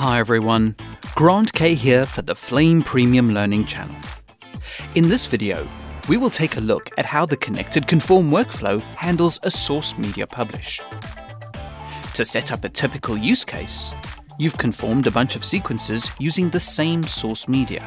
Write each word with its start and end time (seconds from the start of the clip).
Hi 0.00 0.18
everyone, 0.18 0.76
Grant 1.14 1.52
Kay 1.52 1.74
here 1.74 2.06
for 2.06 2.22
the 2.22 2.34
Flame 2.34 2.80
Premium 2.80 3.34
Learning 3.34 3.66
channel. 3.66 3.94
In 4.94 5.10
this 5.10 5.26
video, 5.26 5.68
we 6.08 6.16
will 6.16 6.30
take 6.30 6.56
a 6.56 6.60
look 6.62 6.88
at 6.96 7.04
how 7.04 7.26
the 7.26 7.36
Connected 7.36 7.86
Conform 7.86 8.30
workflow 8.30 8.80
handles 8.96 9.38
a 9.42 9.50
source 9.50 9.98
media 9.98 10.26
publish. 10.26 10.80
To 12.14 12.24
set 12.24 12.50
up 12.50 12.64
a 12.64 12.70
typical 12.70 13.14
use 13.14 13.44
case, 13.44 13.92
you've 14.38 14.56
conformed 14.56 15.06
a 15.06 15.10
bunch 15.10 15.36
of 15.36 15.44
sequences 15.44 16.10
using 16.18 16.48
the 16.48 16.60
same 16.60 17.06
source 17.06 17.46
media. 17.46 17.84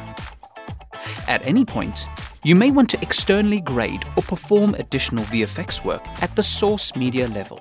At 1.26 1.44
any 1.44 1.64
point, 1.64 2.06
you 2.44 2.54
may 2.54 2.70
want 2.70 2.90
to 2.90 3.02
externally 3.02 3.60
grade 3.60 4.04
or 4.16 4.22
perform 4.22 4.74
additional 4.74 5.24
VFX 5.24 5.84
work 5.84 6.06
at 6.22 6.36
the 6.36 6.44
source 6.44 6.94
media 6.94 7.26
level. 7.26 7.60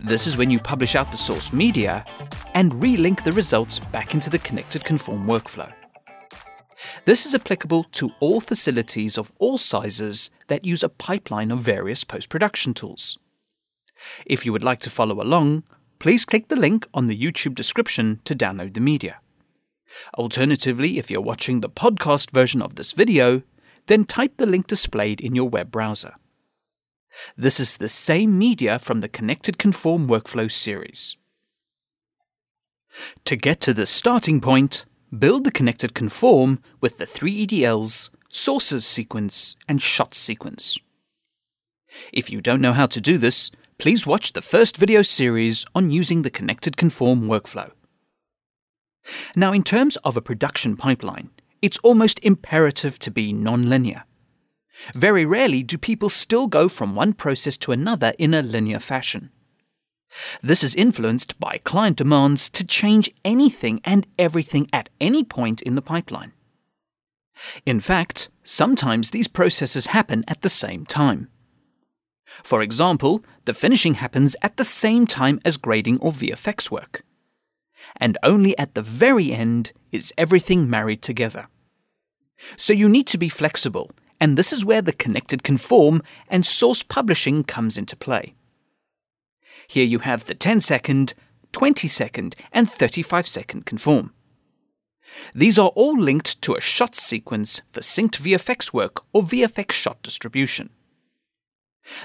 This 0.00 0.26
is 0.26 0.38
when 0.38 0.48
you 0.48 0.58
publish 0.58 0.94
out 0.94 1.10
the 1.10 1.18
source 1.18 1.52
media 1.52 2.06
and 2.54 2.72
relink 2.72 3.24
the 3.24 3.32
results 3.32 3.78
back 3.78 4.14
into 4.14 4.30
the 4.30 4.38
connected 4.38 4.84
conform 4.84 5.26
workflow. 5.26 5.72
This 7.04 7.26
is 7.26 7.34
applicable 7.34 7.84
to 7.92 8.10
all 8.20 8.40
facilities 8.40 9.18
of 9.18 9.32
all 9.38 9.58
sizes 9.58 10.30
that 10.46 10.64
use 10.64 10.82
a 10.82 10.88
pipeline 10.88 11.50
of 11.50 11.58
various 11.60 12.04
post-production 12.04 12.74
tools. 12.74 13.18
If 14.26 14.46
you 14.46 14.52
would 14.52 14.62
like 14.62 14.80
to 14.80 14.90
follow 14.90 15.20
along, 15.20 15.64
please 15.98 16.24
click 16.24 16.48
the 16.48 16.56
link 16.56 16.86
on 16.94 17.06
the 17.06 17.20
YouTube 17.20 17.54
description 17.54 18.20
to 18.24 18.34
download 18.34 18.74
the 18.74 18.80
media. 18.80 19.20
Alternatively, 20.14 20.98
if 20.98 21.10
you're 21.10 21.20
watching 21.20 21.60
the 21.60 21.70
podcast 21.70 22.30
version 22.30 22.62
of 22.62 22.76
this 22.76 22.92
video, 22.92 23.42
then 23.86 24.04
type 24.04 24.36
the 24.36 24.46
link 24.46 24.66
displayed 24.66 25.20
in 25.20 25.34
your 25.34 25.48
web 25.48 25.70
browser. 25.70 26.14
This 27.36 27.58
is 27.58 27.78
the 27.78 27.88
same 27.88 28.38
media 28.38 28.78
from 28.78 29.00
the 29.00 29.08
Connected 29.08 29.58
Conform 29.58 30.06
workflow 30.06 30.52
series. 30.52 31.16
To 33.28 33.36
get 33.36 33.60
to 33.60 33.74
the 33.74 33.84
starting 33.84 34.40
point, 34.40 34.86
build 35.18 35.44
the 35.44 35.50
Connected 35.50 35.92
Conform 35.92 36.62
with 36.80 36.96
the 36.96 37.04
three 37.04 37.46
EDLs, 37.46 38.08
sources 38.30 38.86
sequence, 38.86 39.54
and 39.68 39.82
shot 39.82 40.14
sequence. 40.14 40.78
If 42.10 42.30
you 42.30 42.40
don't 42.40 42.62
know 42.62 42.72
how 42.72 42.86
to 42.86 43.02
do 43.02 43.18
this, 43.18 43.50
please 43.76 44.06
watch 44.06 44.32
the 44.32 44.40
first 44.40 44.78
video 44.78 45.02
series 45.02 45.66
on 45.74 45.90
using 45.90 46.22
the 46.22 46.30
Connected 46.30 46.78
Conform 46.78 47.24
workflow. 47.24 47.70
Now, 49.36 49.52
in 49.52 49.62
terms 49.62 49.96
of 50.04 50.16
a 50.16 50.22
production 50.22 50.74
pipeline, 50.74 51.28
it's 51.60 51.76
almost 51.80 52.24
imperative 52.24 52.98
to 53.00 53.10
be 53.10 53.34
nonlinear. 53.34 54.04
Very 54.94 55.26
rarely 55.26 55.62
do 55.62 55.76
people 55.76 56.08
still 56.08 56.46
go 56.46 56.66
from 56.66 56.96
one 56.96 57.12
process 57.12 57.58
to 57.58 57.72
another 57.72 58.14
in 58.18 58.32
a 58.32 58.40
linear 58.40 58.78
fashion. 58.78 59.32
This 60.42 60.64
is 60.64 60.74
influenced 60.74 61.38
by 61.38 61.58
client 61.64 61.96
demands 61.96 62.48
to 62.50 62.64
change 62.64 63.10
anything 63.24 63.80
and 63.84 64.06
everything 64.18 64.68
at 64.72 64.88
any 65.00 65.22
point 65.22 65.62
in 65.62 65.74
the 65.74 65.82
pipeline. 65.82 66.32
In 67.64 67.80
fact, 67.80 68.28
sometimes 68.42 69.10
these 69.10 69.28
processes 69.28 69.86
happen 69.86 70.24
at 70.26 70.42
the 70.42 70.48
same 70.48 70.84
time. 70.84 71.28
For 72.42 72.62
example, 72.62 73.24
the 73.44 73.54
finishing 73.54 73.94
happens 73.94 74.36
at 74.42 74.56
the 74.56 74.64
same 74.64 75.06
time 75.06 75.40
as 75.44 75.56
grading 75.56 75.98
or 76.00 76.12
VFX 76.12 76.70
work. 76.70 77.04
And 77.96 78.18
only 78.22 78.58
at 78.58 78.74
the 78.74 78.82
very 78.82 79.32
end 79.32 79.72
is 79.92 80.12
everything 80.18 80.68
married 80.68 81.00
together. 81.00 81.48
So 82.56 82.72
you 82.72 82.88
need 82.88 83.06
to 83.08 83.18
be 83.18 83.28
flexible 83.28 83.90
and 84.20 84.36
this 84.36 84.52
is 84.52 84.64
where 84.64 84.82
the 84.82 84.92
connected 84.92 85.42
conform 85.42 86.02
and 86.28 86.44
source 86.44 86.82
publishing 86.82 87.44
comes 87.44 87.78
into 87.78 87.96
play. 87.96 88.34
Here 89.68 89.84
you 89.84 90.00
have 90.00 90.24
the 90.24 90.34
10 90.34 90.60
second, 90.60 91.14
20 91.52 91.86
second, 91.86 92.34
and 92.52 92.68
35 92.68 93.28
second 93.28 93.66
conform. 93.66 94.12
These 95.34 95.58
are 95.58 95.68
all 95.68 95.98
linked 95.98 96.40
to 96.42 96.54
a 96.54 96.60
shot 96.60 96.96
sequence 96.96 97.62
for 97.70 97.80
synced 97.80 98.20
VFX 98.20 98.72
work 98.72 99.04
or 99.12 99.22
VFX 99.22 99.72
shot 99.72 100.02
distribution. 100.02 100.70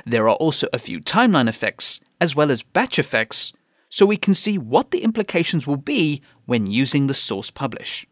There 0.05 0.27
are 0.27 0.35
also 0.35 0.67
a 0.71 0.79
few 0.79 0.99
timeline 0.99 1.49
effects 1.49 1.99
as 2.21 2.35
well 2.35 2.51
as 2.51 2.63
batch 2.63 2.99
effects, 2.99 3.53
so 3.89 4.05
we 4.05 4.17
can 4.17 4.33
see 4.33 4.57
what 4.57 4.91
the 4.91 5.03
implications 5.03 5.65
will 5.65 5.77
be 5.77 6.21
when 6.45 6.67
using 6.67 7.07
the 7.07 7.13
source 7.13 7.51
publish. 7.51 8.05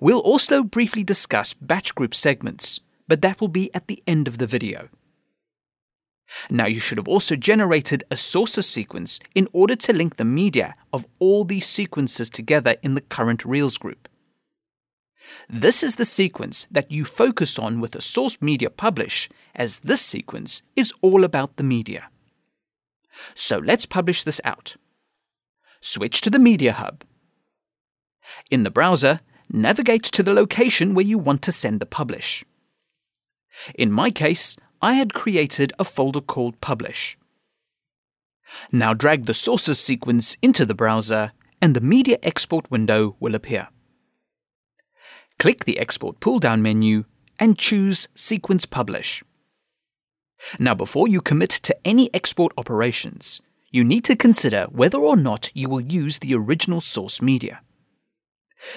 We'll 0.00 0.20
also 0.20 0.62
briefly 0.62 1.04
discuss 1.04 1.54
batch 1.54 1.94
group 1.94 2.14
segments, 2.14 2.80
but 3.08 3.22
that 3.22 3.40
will 3.40 3.48
be 3.48 3.74
at 3.74 3.86
the 3.86 4.02
end 4.06 4.28
of 4.28 4.38
the 4.38 4.46
video. 4.46 4.88
Now 6.50 6.66
you 6.66 6.80
should 6.80 6.98
have 6.98 7.08
also 7.08 7.36
generated 7.36 8.04
a 8.10 8.16
sources 8.16 8.68
sequence 8.68 9.20
in 9.34 9.48
order 9.52 9.76
to 9.76 9.92
link 9.92 10.16
the 10.16 10.24
media 10.24 10.74
of 10.92 11.06
all 11.18 11.44
these 11.44 11.66
sequences 11.66 12.30
together 12.30 12.76
in 12.82 12.94
the 12.94 13.00
current 13.00 13.44
Reels 13.44 13.78
group. 13.78 14.08
This 15.48 15.82
is 15.82 15.96
the 15.96 16.04
sequence 16.04 16.66
that 16.70 16.90
you 16.90 17.04
focus 17.04 17.58
on 17.58 17.80
with 17.80 17.94
a 17.94 18.00
source 18.00 18.40
media 18.40 18.70
publish, 18.70 19.28
as 19.54 19.80
this 19.80 20.00
sequence 20.00 20.62
is 20.76 20.92
all 21.00 21.24
about 21.24 21.56
the 21.56 21.62
media. 21.62 22.08
So 23.34 23.58
let's 23.58 23.86
publish 23.86 24.24
this 24.24 24.40
out. 24.44 24.76
Switch 25.80 26.20
to 26.22 26.30
the 26.30 26.38
Media 26.38 26.72
Hub. 26.72 27.04
In 28.50 28.62
the 28.62 28.70
browser, 28.70 29.20
navigate 29.50 30.04
to 30.04 30.22
the 30.22 30.34
location 30.34 30.94
where 30.94 31.04
you 31.04 31.18
want 31.18 31.42
to 31.42 31.52
send 31.52 31.80
the 31.80 31.86
publish. 31.86 32.44
In 33.74 33.92
my 33.92 34.10
case, 34.10 34.56
I 34.82 34.94
had 34.94 35.14
created 35.14 35.72
a 35.78 35.84
folder 35.84 36.20
called 36.20 36.60
Publish. 36.60 37.16
Now 38.72 38.92
drag 38.92 39.26
the 39.26 39.34
sources 39.34 39.78
sequence 39.78 40.36
into 40.42 40.66
the 40.66 40.74
browser 40.74 41.32
and 41.60 41.76
the 41.76 41.80
media 41.80 42.18
export 42.24 42.68
window 42.68 43.14
will 43.20 43.36
appear. 43.36 43.68
Click 45.38 45.64
the 45.64 45.78
Export 45.78 46.18
pull-down 46.18 46.62
menu 46.62 47.04
and 47.38 47.56
choose 47.56 48.08
Sequence 48.16 48.66
Publish. 48.66 49.22
Now 50.58 50.74
before 50.74 51.06
you 51.06 51.20
commit 51.20 51.50
to 51.50 51.76
any 51.86 52.12
export 52.12 52.52
operations, 52.58 53.40
you 53.70 53.84
need 53.84 54.04
to 54.04 54.16
consider 54.16 54.64
whether 54.64 54.98
or 54.98 55.16
not 55.16 55.52
you 55.54 55.68
will 55.68 55.80
use 55.80 56.18
the 56.18 56.34
original 56.34 56.80
source 56.80 57.22
media. 57.22 57.60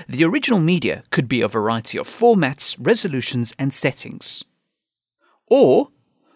The 0.07 0.23
original 0.23 0.59
media 0.59 1.03
could 1.09 1.27
be 1.27 1.41
a 1.41 1.47
variety 1.47 1.97
of 1.97 2.07
formats, 2.07 2.77
resolutions, 2.79 3.53
and 3.57 3.73
settings. 3.73 4.45
Or 5.47 5.89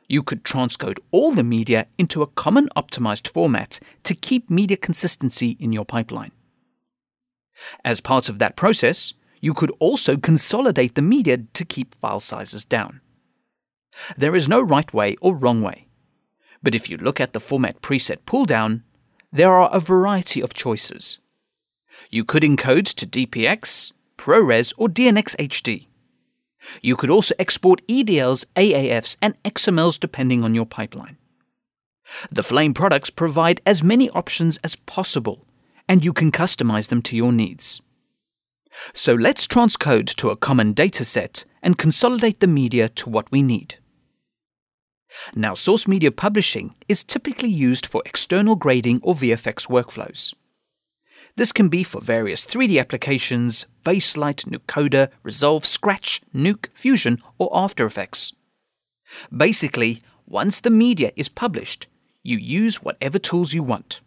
you 0.09 0.23
could 0.23 0.43
transcode 0.43 0.97
all 1.11 1.31
the 1.31 1.43
media 1.43 1.85
into 1.97 2.21
a 2.21 2.27
common 2.27 2.67
optimized 2.75 3.27
format 3.27 3.79
to 4.03 4.15
keep 4.15 4.49
media 4.49 4.75
consistency 4.75 5.55
in 5.59 5.71
your 5.71 5.85
pipeline. 5.85 6.31
As 7.85 8.01
part 8.01 8.27
of 8.27 8.39
that 8.39 8.55
process, 8.55 9.13
you 9.39 9.53
could 9.53 9.71
also 9.79 10.17
consolidate 10.17 10.95
the 10.95 11.01
media 11.01 11.37
to 11.53 11.63
keep 11.63 11.95
file 11.95 12.19
sizes 12.19 12.65
down. 12.65 13.01
There 14.17 14.35
is 14.35 14.49
no 14.49 14.61
right 14.61 14.91
way 14.93 15.15
or 15.21 15.35
wrong 15.35 15.61
way. 15.61 15.85
But 16.61 16.75
if 16.75 16.89
you 16.89 16.97
look 16.97 17.21
at 17.21 17.33
the 17.33 17.39
format 17.39 17.81
preset 17.81 18.25
pull 18.25 18.45
down, 18.45 18.83
there 19.31 19.53
are 19.53 19.69
a 19.71 19.79
variety 19.79 20.41
of 20.41 20.53
choices. 20.53 21.19
You 22.09 22.25
could 22.25 22.43
encode 22.43 22.93
to 22.95 23.05
DPX, 23.05 23.93
ProRes, 24.17 24.73
or 24.77 24.87
DNxHD. 24.87 25.85
You 26.81 26.95
could 26.95 27.09
also 27.09 27.35
export 27.39 27.85
EDLs, 27.87 28.45
AAFs, 28.55 29.17
and 29.21 29.41
XMLs 29.43 29.99
depending 29.99 30.43
on 30.43 30.55
your 30.55 30.65
pipeline. 30.65 31.17
The 32.31 32.43
Flame 32.43 32.73
products 32.73 33.09
provide 33.09 33.61
as 33.65 33.83
many 33.83 34.09
options 34.11 34.57
as 34.63 34.75
possible, 34.75 35.45
and 35.87 36.03
you 36.03 36.13
can 36.13 36.31
customize 36.31 36.89
them 36.89 37.01
to 37.03 37.15
your 37.15 37.31
needs. 37.31 37.81
So 38.93 39.13
let's 39.13 39.47
transcode 39.47 40.15
to 40.15 40.29
a 40.29 40.37
common 40.37 40.73
dataset 40.73 41.45
and 41.61 41.77
consolidate 41.77 42.39
the 42.39 42.47
media 42.47 42.89
to 42.89 43.09
what 43.09 43.31
we 43.31 43.41
need. 43.41 43.75
Now, 45.35 45.55
source 45.55 45.87
media 45.87 46.11
publishing 46.11 46.75
is 46.87 47.03
typically 47.03 47.49
used 47.49 47.85
for 47.85 48.03
external 48.05 48.55
grading 48.55 48.99
or 49.01 49.15
VFX 49.15 49.67
workflows. 49.67 50.33
This 51.35 51.51
can 51.51 51.69
be 51.69 51.83
for 51.83 52.01
various 52.01 52.45
3D 52.45 52.79
applications, 52.79 53.65
Baselight, 53.85 54.45
Nucoda, 54.45 55.09
Resolve, 55.23 55.65
Scratch, 55.65 56.21
Nuke, 56.35 56.67
Fusion, 56.73 57.17
or 57.37 57.49
After 57.53 57.85
Effects. 57.85 58.33
Basically, 59.35 60.01
once 60.27 60.59
the 60.59 60.69
media 60.69 61.11
is 61.15 61.29
published, 61.29 61.87
you 62.23 62.37
use 62.37 62.83
whatever 62.83 63.17
tools 63.17 63.53
you 63.53 63.63
want. 63.63 64.01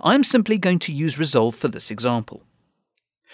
I'm 0.00 0.24
simply 0.24 0.58
going 0.58 0.78
to 0.80 0.92
use 0.92 1.18
Resolve 1.18 1.56
for 1.56 1.68
this 1.68 1.90
example. 1.90 2.44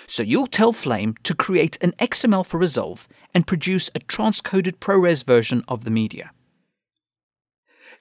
So 0.07 0.23
you'll 0.23 0.47
tell 0.47 0.73
Flame 0.73 1.17
to 1.25 1.35
create 1.35 1.77
an 1.83 1.93
XML 1.99 2.47
for 2.47 2.59
Resolve 2.59 3.09
and 3.35 3.47
produce 3.47 3.89
a 3.95 4.01
transcoded 4.01 4.79
ProRes 4.79 5.25
version 5.25 5.65
of 5.69 5.85
the 5.85 5.91
media. 5.91 6.31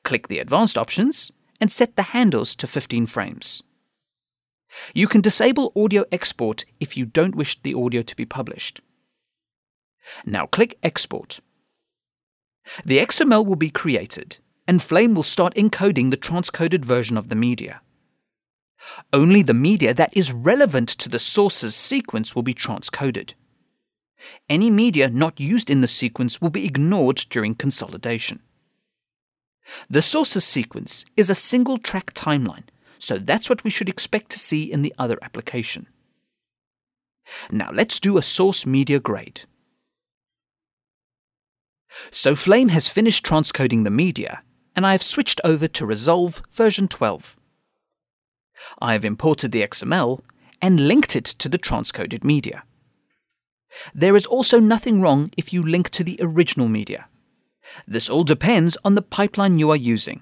Click 0.04 0.28
the 0.28 0.40
Advanced 0.40 0.78
options 0.78 1.32
and 1.60 1.72
set 1.72 1.96
the 1.96 2.04
handles 2.14 2.56
to 2.56 2.68
15 2.68 3.08
frames. 3.08 3.64
You 4.94 5.08
can 5.08 5.22
disable 5.22 5.72
audio 5.76 6.06
export 6.12 6.66
if 6.80 6.98
you 6.98 7.06
don't 7.06 7.36
wish 7.36 7.62
the 7.62 7.74
audio 7.74 8.02
to 8.02 8.16
be 8.16 8.26
published. 8.26 8.82
Now 10.26 10.46
click 10.46 10.78
Export. 10.84 11.40
The 12.86 12.98
XML 12.98 13.46
will 13.46 13.56
be 13.56 13.70
created, 13.70 14.40
and 14.68 14.82
Flame 14.82 15.16
will 15.16 15.24
start 15.24 15.56
encoding 15.56 16.10
the 16.10 16.18
transcoded 16.18 16.84
version 16.84 17.18
of 17.18 17.30
the 17.30 17.36
media. 17.36 17.82
Only 19.12 19.42
the 19.42 19.54
media 19.54 19.94
that 19.94 20.16
is 20.16 20.32
relevant 20.34 20.90
to 20.90 21.10
the 21.10 21.20
source's 21.20 21.76
sequence 21.76 22.36
will 22.36 22.44
be 22.44 22.54
transcoded. 22.54 23.34
Any 24.50 24.70
media 24.70 25.10
not 25.10 25.40
used 25.40 25.70
in 25.70 25.82
the 25.82 25.88
sequence 25.88 26.42
will 26.42 26.50
be 26.50 26.66
ignored 26.66 27.26
during 27.30 27.56
consolidation. 27.56 28.42
The 29.90 30.02
source's 30.02 30.44
sequence 30.44 31.06
is 31.16 31.30
a 31.30 31.36
single 31.36 31.78
track 31.78 32.14
timeline, 32.14 32.64
so 33.00 33.18
that's 33.18 33.50
what 33.50 33.64
we 33.64 33.70
should 33.70 33.90
expect 33.90 34.30
to 34.32 34.40
see 34.40 34.72
in 34.72 34.82
the 34.82 34.94
other 34.98 35.18
application. 35.22 35.88
Now 37.52 37.72
let's 37.72 38.00
do 38.00 38.18
a 38.18 38.22
source 38.22 38.66
media 38.66 39.00
grade. 39.00 39.42
So 42.12 42.36
Flame 42.36 42.70
has 42.70 42.88
finished 42.88 43.26
transcoding 43.26 43.84
the 43.84 43.90
media, 43.90 44.42
and 44.76 44.86
I 44.86 44.92
have 44.92 45.04
switched 45.04 45.42
over 45.44 45.68
to 45.68 45.86
Resolve 45.86 46.42
version 46.52 46.88
12. 46.88 47.38
I 48.80 48.94
have 48.94 49.06
imported 49.06 49.52
the 49.52 49.66
XML 49.66 50.22
and 50.62 50.88
linked 50.88 51.16
it 51.16 51.26
to 51.26 51.50
the 51.50 51.60
transcoded 51.60 52.24
media. 52.24 52.64
There 53.94 54.16
is 54.16 54.26
also 54.26 54.60
nothing 54.60 55.02
wrong 55.02 55.32
if 55.38 55.54
you 55.54 55.64
link 55.64 55.90
to 55.92 56.04
the 56.04 56.18
original 56.22 56.68
media. 56.68 57.08
This 57.88 58.10
all 58.10 58.24
depends 58.24 58.78
on 58.84 58.96
the 58.96 59.02
pipeline 59.02 59.60
you 59.60 59.70
are 59.70 59.76
using. 59.76 60.22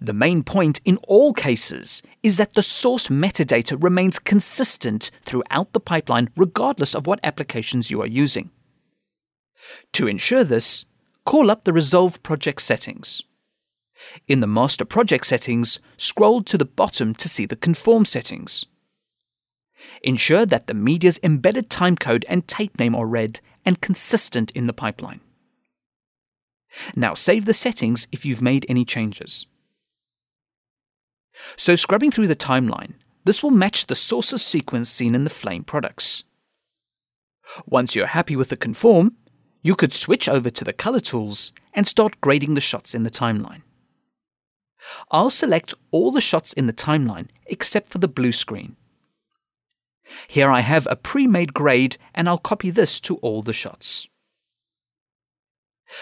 The 0.00 0.12
main 0.12 0.42
point 0.42 0.80
in 0.84 0.96
all 1.08 1.32
cases 1.32 2.02
is 2.22 2.36
that 2.36 2.54
the 2.54 2.62
source 2.62 3.08
metadata 3.08 3.80
remains 3.82 4.18
consistent 4.18 5.10
throughout 5.22 5.72
the 5.72 5.80
pipeline 5.80 6.30
regardless 6.36 6.94
of 6.94 7.06
what 7.06 7.20
applications 7.22 7.90
you 7.90 8.00
are 8.00 8.06
using. 8.06 8.50
To 9.94 10.08
ensure 10.08 10.44
this, 10.44 10.84
call 11.24 11.50
up 11.50 11.64
the 11.64 11.72
Resolve 11.72 12.22
project 12.22 12.62
settings. 12.62 13.22
In 14.26 14.40
the 14.40 14.46
master 14.46 14.84
project 14.84 15.26
settings, 15.26 15.80
scroll 15.96 16.42
to 16.44 16.56
the 16.56 16.64
bottom 16.64 17.14
to 17.14 17.28
see 17.28 17.46
the 17.46 17.56
conform 17.56 18.04
settings. 18.04 18.66
Ensure 20.02 20.46
that 20.46 20.66
the 20.66 20.74
media's 20.74 21.20
embedded 21.22 21.68
timecode 21.68 22.24
and 22.28 22.46
tape 22.46 22.78
name 22.78 22.94
are 22.94 23.06
read 23.06 23.40
and 23.64 23.80
consistent 23.80 24.50
in 24.52 24.66
the 24.66 24.72
pipeline. 24.72 25.20
Now 26.94 27.14
save 27.14 27.44
the 27.44 27.54
settings 27.54 28.06
if 28.12 28.24
you've 28.24 28.42
made 28.42 28.66
any 28.68 28.84
changes. 28.84 29.46
So 31.56 31.76
scrubbing 31.76 32.10
through 32.10 32.28
the 32.28 32.36
timeline, 32.36 32.94
this 33.24 33.42
will 33.42 33.50
match 33.50 33.86
the 33.86 33.94
sources 33.94 34.42
sequence 34.42 34.90
seen 34.90 35.14
in 35.14 35.24
the 35.24 35.30
Flame 35.30 35.64
products. 35.64 36.24
Once 37.66 37.94
you're 37.94 38.06
happy 38.06 38.36
with 38.36 38.48
the 38.48 38.56
conform, 38.56 39.16
you 39.62 39.74
could 39.74 39.92
switch 39.92 40.28
over 40.28 40.50
to 40.50 40.64
the 40.64 40.72
color 40.72 41.00
tools 41.00 41.52
and 41.74 41.86
start 41.86 42.20
grading 42.20 42.54
the 42.54 42.60
shots 42.60 42.94
in 42.94 43.02
the 43.02 43.10
timeline. 43.10 43.62
I'll 45.10 45.30
select 45.30 45.74
all 45.90 46.10
the 46.10 46.20
shots 46.20 46.52
in 46.52 46.66
the 46.66 46.72
timeline 46.72 47.28
except 47.46 47.88
for 47.88 47.98
the 47.98 48.08
blue 48.08 48.32
screen. 48.32 48.76
Here 50.26 50.50
I 50.50 50.60
have 50.60 50.86
a 50.90 50.96
pre-made 50.96 51.52
grade 51.52 51.98
and 52.14 52.28
I'll 52.28 52.38
copy 52.38 52.70
this 52.70 53.00
to 53.00 53.16
all 53.16 53.42
the 53.42 53.52
shots. 53.52 54.08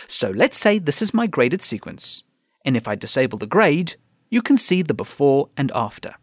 So 0.09 0.31
let's 0.31 0.59
say 0.59 0.79
this 0.79 1.01
is 1.01 1.15
my 1.15 1.27
graded 1.27 1.63
sequence, 1.63 2.25
and 2.65 2.77
if 2.77 2.89
I 2.89 2.95
disable 2.95 3.39
the 3.39 3.47
grade, 3.47 3.97
you 4.37 4.43
can 4.43 4.59
see 4.59 4.83
the 4.83 4.93
before 4.93 5.49
and 5.57 5.73
after. 5.75 6.15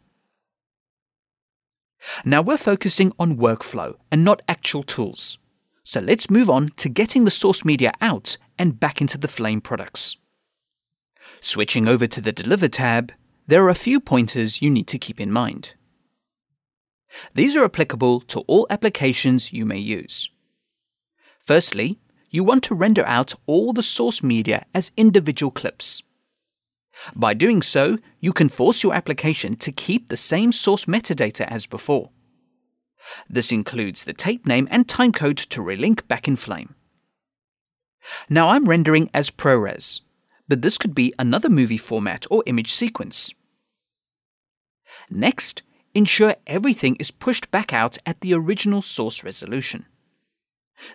Now 2.23 2.43
we're 2.43 2.69
focusing 2.71 3.11
on 3.17 3.37
workflow 3.47 3.95
and 4.11 4.23
not 4.23 4.43
actual 4.47 4.83
tools. 4.83 5.39
So 5.83 5.99
let's 5.99 6.29
move 6.29 6.47
on 6.47 6.69
to 6.81 6.89
getting 6.89 7.25
the 7.25 7.39
source 7.41 7.65
media 7.65 7.91
out 8.01 8.37
and 8.59 8.79
back 8.79 9.01
into 9.01 9.17
the 9.17 9.27
Flame 9.27 9.61
products. 9.61 10.17
Switching 11.41 11.87
over 11.87 12.05
to 12.05 12.21
the 12.21 12.31
Deliver 12.31 12.67
tab, 12.67 13.11
there 13.47 13.63
are 13.63 13.69
a 13.69 13.85
few 13.87 13.99
pointers 13.99 14.61
you 14.61 14.69
need 14.69 14.87
to 14.89 14.99
keep 14.99 15.19
in 15.19 15.31
mind. 15.31 15.73
These 17.33 17.55
are 17.55 17.65
applicable 17.65 18.21
to 18.33 18.41
all 18.41 18.67
applications 18.69 19.51
you 19.51 19.65
may 19.65 19.79
use. 19.79 20.29
Firstly, 21.39 21.97
you 22.29 22.43
want 22.43 22.63
to 22.65 22.75
render 22.75 23.05
out 23.07 23.33
all 23.47 23.73
the 23.73 23.89
source 23.97 24.21
media 24.21 24.67
as 24.71 24.91
individual 24.97 25.51
clips. 25.51 26.03
By 27.15 27.33
doing 27.33 27.61
so, 27.61 27.97
you 28.19 28.33
can 28.33 28.49
force 28.49 28.83
your 28.83 28.93
application 28.93 29.55
to 29.57 29.71
keep 29.71 30.07
the 30.09 30.17
same 30.17 30.51
source 30.51 30.85
metadata 30.85 31.47
as 31.47 31.65
before. 31.65 32.11
This 33.29 33.51
includes 33.51 34.03
the 34.03 34.13
tape 34.13 34.45
name 34.45 34.67
and 34.71 34.87
timecode 34.87 35.37
to 35.49 35.61
relink 35.61 36.07
back 36.07 36.27
in 36.27 36.35
Flame. 36.35 36.75
Now 38.29 38.49
I'm 38.49 38.69
rendering 38.69 39.09
as 39.13 39.31
ProRes, 39.31 40.01
but 40.47 40.61
this 40.61 40.77
could 40.77 40.93
be 40.93 41.13
another 41.17 41.49
movie 41.49 41.77
format 41.77 42.25
or 42.29 42.43
image 42.45 42.71
sequence. 42.71 43.33
Next, 45.09 45.63
ensure 45.93 46.35
everything 46.47 46.95
is 46.97 47.11
pushed 47.11 47.51
back 47.51 47.73
out 47.73 47.97
at 48.05 48.21
the 48.21 48.33
original 48.33 48.81
source 48.81 49.23
resolution. 49.23 49.85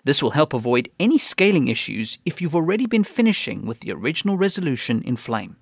This 0.04 0.22
will 0.22 0.30
help 0.30 0.52
avoid 0.52 0.90
any 0.98 1.18
scaling 1.18 1.68
issues 1.68 2.18
if 2.24 2.40
you've 2.40 2.54
already 2.54 2.86
been 2.86 3.04
finishing 3.04 3.64
with 3.64 3.80
the 3.80 3.92
original 3.92 4.36
resolution 4.36 5.02
in 5.02 5.16
Flame. 5.16 5.56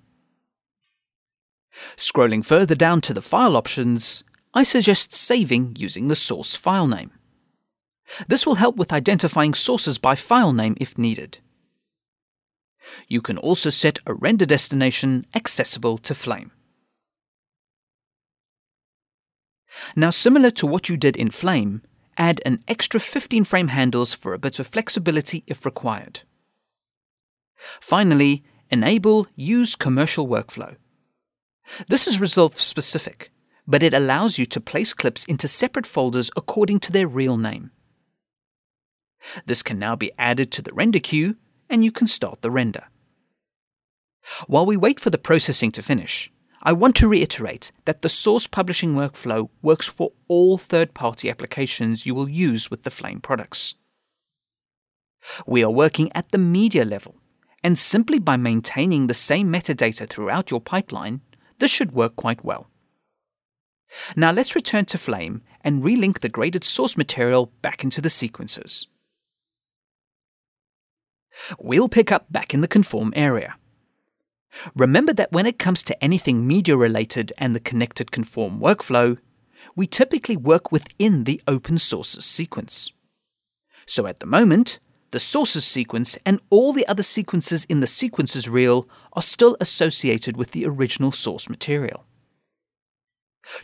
Scrolling 1.95 2.45
further 2.45 2.75
down 2.75 3.01
to 3.01 3.13
the 3.13 3.21
file 3.21 3.55
options, 3.55 4.23
I 4.53 4.63
suggest 4.63 5.13
saving 5.13 5.75
using 5.77 6.07
the 6.07 6.15
source 6.15 6.55
file 6.55 6.87
name. 6.87 7.11
This 8.27 8.45
will 8.45 8.55
help 8.55 8.77
with 8.77 8.93
identifying 8.93 9.53
sources 9.53 9.97
by 9.97 10.15
file 10.15 10.53
name 10.53 10.77
if 10.79 10.97
needed. 10.97 11.39
You 13.07 13.21
can 13.21 13.37
also 13.37 13.69
set 13.69 13.99
a 14.05 14.13
render 14.13 14.45
destination 14.45 15.25
accessible 15.35 15.97
to 15.99 16.15
Flame. 16.15 16.51
Now 19.95 20.09
similar 20.09 20.51
to 20.51 20.65
what 20.65 20.89
you 20.89 20.97
did 20.97 21.17
in 21.17 21.29
Flame, 21.29 21.81
add 22.17 22.41
an 22.45 22.63
extra 22.67 22.99
15 22.99 23.43
frame 23.43 23.67
handles 23.67 24.13
for 24.13 24.33
a 24.33 24.39
bit 24.39 24.57
of 24.59 24.67
flexibility 24.67 25.43
if 25.45 25.65
required. 25.65 26.21
Finally, 27.81 28.43
enable 28.71 29.27
Use 29.35 29.75
Commercial 29.75 30.27
Workflow. 30.27 30.77
This 31.87 32.07
is 32.07 32.19
Resolve 32.19 32.59
specific, 32.59 33.31
but 33.67 33.83
it 33.83 33.93
allows 33.93 34.37
you 34.37 34.45
to 34.47 34.61
place 34.61 34.93
clips 34.93 35.25
into 35.25 35.47
separate 35.47 35.85
folders 35.85 36.31
according 36.35 36.79
to 36.81 36.91
their 36.91 37.07
reel 37.07 37.37
name. 37.37 37.71
This 39.45 39.63
can 39.63 39.77
now 39.77 39.95
be 39.95 40.11
added 40.17 40.51
to 40.53 40.61
the 40.61 40.73
render 40.73 40.99
queue, 40.99 41.35
and 41.69 41.83
you 41.83 41.91
can 41.91 42.07
start 42.07 42.41
the 42.41 42.51
render. 42.51 42.85
While 44.47 44.65
we 44.65 44.77
wait 44.77 44.99
for 44.99 45.09
the 45.09 45.17
processing 45.17 45.71
to 45.73 45.81
finish, 45.81 46.31
I 46.63 46.73
want 46.73 46.95
to 46.97 47.07
reiterate 47.07 47.71
that 47.85 48.01
the 48.01 48.09
source 48.09 48.47
publishing 48.47 48.93
workflow 48.93 49.49
works 49.61 49.87
for 49.87 50.11
all 50.27 50.57
third 50.57 50.93
party 50.93 51.29
applications 51.29 52.05
you 52.05 52.15
will 52.15 52.29
use 52.29 52.71
with 52.71 52.83
the 52.83 52.89
Flame 52.89 53.21
products. 53.21 53.75
We 55.45 55.63
are 55.63 55.71
working 55.71 56.11
at 56.13 56.31
the 56.31 56.37
media 56.37 56.85
level, 56.85 57.15
and 57.63 57.77
simply 57.77 58.19
by 58.19 58.37
maintaining 58.37 59.07
the 59.07 59.13
same 59.13 59.51
metadata 59.51 60.09
throughout 60.09 60.51
your 60.51 60.61
pipeline, 60.61 61.21
this 61.59 61.71
should 61.71 61.91
work 61.91 62.15
quite 62.15 62.43
well. 62.43 62.67
Now 64.15 64.31
let's 64.31 64.55
return 64.55 64.85
to 64.85 64.97
Flame 64.97 65.41
and 65.61 65.83
relink 65.83 66.19
the 66.19 66.29
graded 66.29 66.63
source 66.63 66.97
material 66.97 67.51
back 67.61 67.83
into 67.83 68.01
the 68.01 68.09
sequences. 68.09 68.87
We'll 71.59 71.89
pick 71.89 72.11
up 72.11 72.31
back 72.31 72.53
in 72.53 72.61
the 72.61 72.67
conform 72.67 73.13
area. 73.15 73.55
Remember 74.75 75.13
that 75.13 75.31
when 75.31 75.45
it 75.45 75.59
comes 75.59 75.83
to 75.83 76.03
anything 76.03 76.47
media 76.47 76.75
related 76.75 77.31
and 77.37 77.55
the 77.55 77.59
connected 77.59 78.11
conform 78.11 78.59
workflow, 78.59 79.17
we 79.75 79.85
typically 79.85 80.37
work 80.37 80.71
within 80.71 81.25
the 81.25 81.41
open 81.47 81.77
sources 81.77 82.25
sequence. 82.25 82.91
So 83.85 84.07
at 84.07 84.19
the 84.19 84.25
moment, 84.25 84.79
the 85.11 85.19
sources 85.19 85.65
sequence 85.65 86.17
and 86.25 86.39
all 86.49 86.73
the 86.73 86.87
other 86.87 87.03
sequences 87.03 87.65
in 87.65 87.79
the 87.79 87.87
sequences 87.87 88.49
reel 88.49 88.87
are 89.13 89.21
still 89.21 89.55
associated 89.61 90.37
with 90.37 90.51
the 90.51 90.65
original 90.65 91.11
source 91.11 91.49
material. 91.49 92.05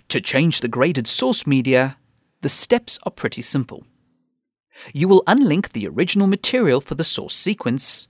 To 0.10 0.22
change 0.22 0.62
the 0.62 0.68
graded 0.68 1.08
source 1.08 1.46
media, 1.46 1.98
the 2.42 2.50
steps 2.50 2.98
are 3.04 3.12
pretty 3.12 3.42
simple. 3.42 3.86
You 4.94 5.08
will 5.08 5.24
unlink 5.28 5.70
the 5.70 5.88
original 5.88 6.28
material 6.28 6.82
for 6.82 6.96
the 6.96 7.04
source 7.04 7.36
sequence 7.36 8.08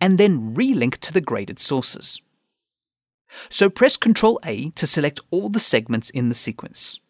and 0.00 0.18
then 0.18 0.54
relink 0.54 0.98
to 0.98 1.12
the 1.12 1.20
graded 1.20 1.58
sources. 1.58 2.20
So 3.48 3.70
press 3.70 3.96
Ctrl 3.96 4.38
A 4.44 4.70
to 4.70 4.86
select 4.86 5.20
all 5.30 5.48
the 5.48 5.60
segments 5.60 6.10
in 6.10 6.28
the 6.28 6.34
sequence. 6.34 7.00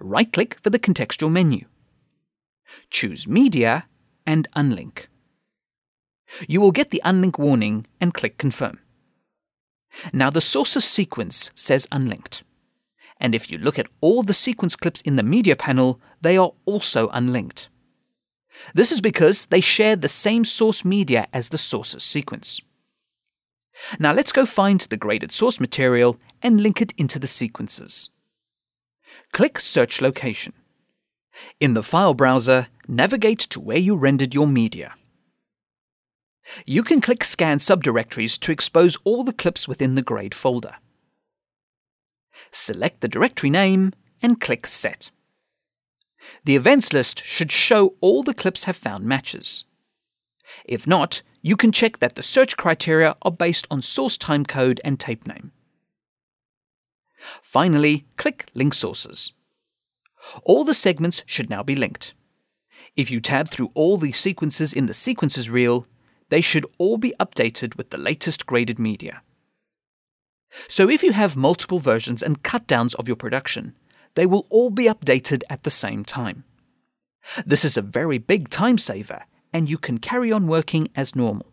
Right 0.00 0.32
click 0.32 0.58
for 0.62 0.70
the 0.70 0.78
contextual 0.78 1.30
menu. 1.30 1.64
Choose 2.90 3.26
Media 3.26 3.86
and 4.28 4.46
Unlink. 4.54 5.06
You 6.46 6.60
will 6.60 6.70
get 6.70 6.90
the 6.90 7.00
unlink 7.02 7.38
warning 7.38 7.86
and 7.98 8.12
click 8.12 8.36
Confirm. 8.36 8.78
Now 10.12 10.28
the 10.28 10.42
sources 10.42 10.84
sequence 10.84 11.50
says 11.54 11.88
unlinked. 11.90 12.42
And 13.18 13.34
if 13.34 13.50
you 13.50 13.56
look 13.56 13.78
at 13.78 13.88
all 14.02 14.22
the 14.22 14.34
sequence 14.34 14.76
clips 14.76 15.00
in 15.00 15.16
the 15.16 15.22
media 15.22 15.56
panel, 15.56 15.98
they 16.20 16.36
are 16.36 16.52
also 16.66 17.08
unlinked. 17.08 17.70
This 18.74 18.92
is 18.92 19.00
because 19.00 19.46
they 19.46 19.62
share 19.62 19.96
the 19.96 20.08
same 20.08 20.44
source 20.44 20.84
media 20.84 21.26
as 21.32 21.48
the 21.48 21.56
sources 21.56 22.04
sequence. 22.04 22.60
Now 23.98 24.12
let's 24.12 24.32
go 24.32 24.44
find 24.44 24.80
the 24.80 24.98
graded 24.98 25.32
source 25.32 25.58
material 25.58 26.18
and 26.42 26.60
link 26.60 26.82
it 26.82 26.92
into 26.98 27.18
the 27.18 27.26
sequences. 27.26 28.10
Click 29.32 29.58
Search 29.58 30.02
Location. 30.02 30.52
In 31.60 31.74
the 31.74 31.82
file 31.82 32.14
browser, 32.14 32.68
navigate 32.86 33.40
to 33.40 33.60
where 33.60 33.78
you 33.78 33.96
rendered 33.96 34.34
your 34.34 34.46
media. 34.46 34.94
You 36.64 36.82
can 36.82 37.00
click 37.00 37.24
Scan 37.24 37.58
subdirectories 37.58 38.38
to 38.40 38.52
expose 38.52 38.96
all 39.04 39.24
the 39.24 39.32
clips 39.32 39.68
within 39.68 39.94
the 39.94 40.02
grade 40.02 40.34
folder. 40.34 40.76
Select 42.50 43.00
the 43.00 43.08
directory 43.08 43.50
name 43.50 43.92
and 44.22 44.40
click 44.40 44.66
Set. 44.66 45.10
The 46.44 46.56
events 46.56 46.92
list 46.92 47.22
should 47.24 47.52
show 47.52 47.94
all 48.00 48.22
the 48.22 48.34
clips 48.34 48.64
have 48.64 48.76
found 48.76 49.04
matches. 49.04 49.64
If 50.64 50.86
not, 50.86 51.22
you 51.42 51.56
can 51.56 51.72
check 51.72 51.98
that 51.98 52.14
the 52.14 52.22
search 52.22 52.56
criteria 52.56 53.16
are 53.22 53.30
based 53.30 53.66
on 53.70 53.82
source 53.82 54.18
timecode 54.18 54.80
and 54.84 54.98
tape 54.98 55.26
name. 55.26 55.52
Finally, 57.42 58.06
click 58.16 58.46
Link 58.54 58.74
Sources. 58.74 59.32
All 60.44 60.64
the 60.64 60.74
segments 60.74 61.22
should 61.26 61.50
now 61.50 61.62
be 61.62 61.76
linked. 61.76 62.14
If 62.96 63.10
you 63.10 63.20
tab 63.20 63.48
through 63.48 63.70
all 63.74 63.96
the 63.96 64.12
sequences 64.12 64.72
in 64.72 64.86
the 64.86 64.92
Sequences 64.92 65.48
reel, 65.48 65.86
they 66.30 66.40
should 66.40 66.66
all 66.78 66.98
be 66.98 67.14
updated 67.20 67.76
with 67.76 67.90
the 67.90 67.98
latest 67.98 68.46
graded 68.46 68.78
media. 68.78 69.22
So 70.68 70.88
if 70.88 71.02
you 71.02 71.12
have 71.12 71.36
multiple 71.36 71.78
versions 71.78 72.22
and 72.22 72.42
cutdowns 72.42 72.94
of 72.96 73.06
your 73.06 73.16
production, 73.16 73.76
they 74.14 74.26
will 74.26 74.46
all 74.50 74.70
be 74.70 74.86
updated 74.86 75.42
at 75.48 75.62
the 75.62 75.70
same 75.70 76.04
time. 76.04 76.44
This 77.44 77.64
is 77.64 77.76
a 77.76 77.82
very 77.82 78.18
big 78.18 78.48
time 78.48 78.78
saver, 78.78 79.24
and 79.52 79.68
you 79.68 79.78
can 79.78 79.98
carry 79.98 80.32
on 80.32 80.46
working 80.46 80.88
as 80.96 81.14
normal. 81.14 81.52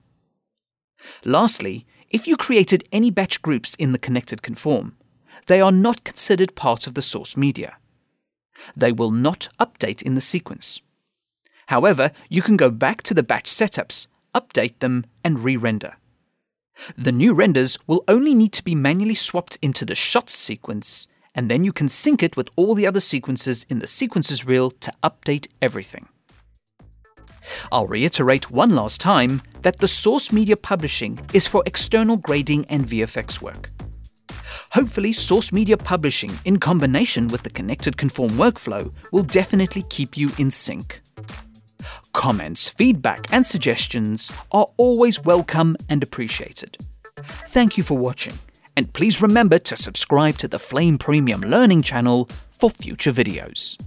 Lastly, 1.23 1.85
if 2.09 2.27
you 2.27 2.37
created 2.37 2.87
any 2.91 3.11
batch 3.11 3.41
groups 3.41 3.75
in 3.75 3.91
the 3.91 3.99
connected 3.99 4.41
conform, 4.41 4.95
they 5.47 5.61
are 5.61 5.71
not 5.71 6.03
considered 6.03 6.55
part 6.55 6.87
of 6.87 6.93
the 6.93 7.01
source 7.01 7.35
media. 7.35 7.77
They 8.75 8.91
will 8.91 9.11
not 9.11 9.49
update 9.59 10.01
in 10.01 10.15
the 10.15 10.21
sequence. 10.21 10.81
However, 11.67 12.11
you 12.29 12.41
can 12.41 12.57
go 12.57 12.69
back 12.69 13.01
to 13.03 13.13
the 13.13 13.23
batch 13.23 13.49
setups, 13.49 14.07
update 14.33 14.79
them, 14.79 15.05
and 15.23 15.43
re-render. 15.43 15.95
The 16.97 17.11
new 17.11 17.33
renders 17.33 17.77
will 17.87 18.03
only 18.07 18.35
need 18.35 18.51
to 18.53 18.63
be 18.63 18.75
manually 18.75 19.15
swapped 19.15 19.57
into 19.61 19.85
the 19.85 19.95
shots 19.95 20.35
sequence, 20.35 21.07
and 21.33 21.49
then 21.49 21.63
you 21.63 21.73
can 21.73 21.87
sync 21.87 22.21
it 22.21 22.37
with 22.37 22.49
all 22.55 22.75
the 22.75 22.87
other 22.87 22.99
sequences 22.99 23.65
in 23.69 23.79
the 23.79 23.87
sequences 23.87 24.45
reel 24.45 24.71
to 24.71 24.91
update 25.03 25.47
everything. 25.61 26.07
I'll 27.71 27.87
reiterate 27.87 28.51
one 28.51 28.71
last 28.71 28.99
time 28.99 29.41
that 29.61 29.77
the 29.77 29.87
source 29.87 30.31
media 30.31 30.57
publishing 30.57 31.19
is 31.33 31.47
for 31.47 31.63
external 31.65 32.17
grading 32.17 32.65
and 32.65 32.85
VFX 32.85 33.41
work. 33.41 33.71
Hopefully, 34.71 35.13
source 35.13 35.51
media 35.51 35.77
publishing 35.77 36.37
in 36.45 36.59
combination 36.59 37.27
with 37.27 37.43
the 37.43 37.49
connected 37.49 37.97
conform 37.97 38.31
workflow 38.31 38.91
will 39.11 39.23
definitely 39.23 39.83
keep 39.89 40.17
you 40.17 40.31
in 40.37 40.51
sync. 40.51 41.01
Comments, 42.13 42.69
feedback, 42.69 43.31
and 43.31 43.45
suggestions 43.45 44.31
are 44.51 44.67
always 44.77 45.23
welcome 45.23 45.75
and 45.89 46.01
appreciated. 46.01 46.77
Thank 47.47 47.77
you 47.77 47.83
for 47.83 47.97
watching, 47.97 48.37
and 48.75 48.91
please 48.93 49.21
remember 49.21 49.59
to 49.59 49.75
subscribe 49.75 50.37
to 50.37 50.47
the 50.47 50.59
Flame 50.59 50.97
Premium 50.97 51.41
Learning 51.41 51.81
channel 51.81 52.29
for 52.51 52.69
future 52.69 53.11
videos. 53.11 53.77